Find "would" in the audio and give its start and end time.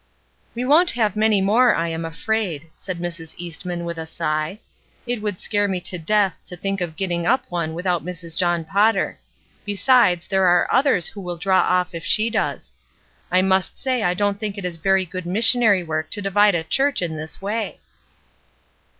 5.21-5.39